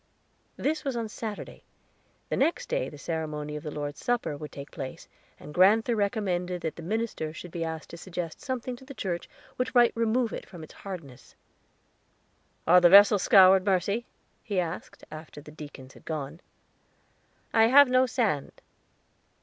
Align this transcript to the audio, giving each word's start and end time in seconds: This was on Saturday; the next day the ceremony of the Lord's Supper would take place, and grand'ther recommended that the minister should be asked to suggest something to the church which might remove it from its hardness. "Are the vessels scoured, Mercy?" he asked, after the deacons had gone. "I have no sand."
This 0.57 0.83
was 0.83 0.95
on 0.95 1.07
Saturday; 1.09 1.63
the 2.29 2.35
next 2.35 2.67
day 2.69 2.89
the 2.89 2.97
ceremony 2.97 3.55
of 3.55 3.61
the 3.61 3.69
Lord's 3.69 4.03
Supper 4.03 4.35
would 4.35 4.51
take 4.51 4.71
place, 4.71 5.07
and 5.39 5.53
grand'ther 5.53 5.95
recommended 5.95 6.63
that 6.63 6.75
the 6.75 6.81
minister 6.81 7.31
should 7.33 7.51
be 7.51 7.63
asked 7.63 7.91
to 7.91 7.97
suggest 7.97 8.41
something 8.41 8.75
to 8.77 8.83
the 8.83 8.95
church 8.95 9.29
which 9.57 9.75
might 9.75 9.91
remove 9.95 10.33
it 10.33 10.49
from 10.49 10.63
its 10.63 10.73
hardness. 10.73 11.35
"Are 12.65 12.81
the 12.81 12.89
vessels 12.89 13.21
scoured, 13.21 13.63
Mercy?" 13.63 14.07
he 14.41 14.59
asked, 14.59 15.03
after 15.11 15.39
the 15.39 15.51
deacons 15.51 15.93
had 15.93 16.05
gone. 16.05 16.41
"I 17.53 17.67
have 17.67 17.87
no 17.87 18.07
sand." 18.07 18.53